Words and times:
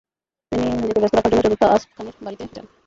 তিনি 0.51 0.65
নিজেকে 0.73 0.99
ব্যস্ত 1.01 1.15
রাখার 1.15 1.31
জন্য 1.33 1.43
চতুর্থ 1.45 1.63
আসফ 1.67 1.89
খানের 1.95 2.15
বাড়িতে 2.25 2.43
যান। 2.47 2.65